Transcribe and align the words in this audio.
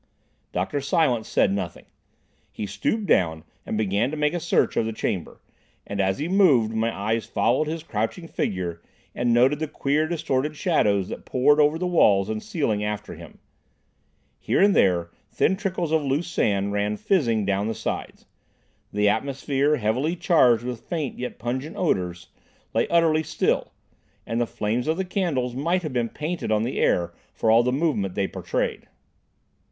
Dr. 0.51 0.81
Silence 0.81 1.27
said 1.29 1.53
nothing. 1.53 1.85
He 2.51 2.65
stooped 2.65 3.05
down 3.05 3.43
and 3.67 3.77
began 3.77 4.09
to 4.09 4.17
make 4.17 4.33
a 4.33 4.39
search 4.39 4.75
of 4.75 4.87
the 4.87 4.93
chamber, 4.93 5.39
and 5.85 6.01
as 6.01 6.17
he 6.17 6.27
moved, 6.27 6.73
my 6.73 6.91
eyes 6.91 7.27
followed 7.27 7.67
his 7.67 7.83
crouching 7.83 8.27
figure 8.27 8.81
and 9.13 9.31
noted 9.31 9.59
the 9.59 9.67
queer 9.67 10.07
distorted 10.07 10.55
shadows 10.55 11.09
that 11.09 11.23
poured 11.25 11.59
over 11.59 11.77
the 11.77 11.85
walls 11.85 12.29
and 12.29 12.41
ceiling 12.41 12.83
after 12.83 13.13
him. 13.13 13.37
Here 14.39 14.59
and 14.59 14.75
there 14.75 15.11
thin 15.29 15.55
trickles 15.55 15.91
of 15.91 16.01
loose 16.01 16.25
sand 16.29 16.71
ran 16.71 16.97
fizzing 16.97 17.45
down 17.45 17.67
the 17.67 17.75
sides. 17.75 18.25
The 18.91 19.07
atmosphere, 19.07 19.75
heavily 19.75 20.15
charged 20.15 20.63
with 20.63 20.81
faint 20.81 21.19
yet 21.19 21.37
pungent 21.37 21.75
odours, 21.77 22.29
lay 22.73 22.87
utterly 22.87 23.21
still, 23.21 23.71
and 24.25 24.41
the 24.41 24.47
flames 24.47 24.87
of 24.87 24.97
the 24.97 25.05
candles 25.05 25.53
might 25.53 25.83
have 25.83 25.93
been 25.93 26.09
painted 26.09 26.51
on 26.51 26.63
the 26.63 26.79
air 26.79 27.13
for 27.35 27.51
all 27.51 27.61
the 27.61 27.71
movement 27.71 28.15
they 28.15 28.25
betrayed. 28.25 28.87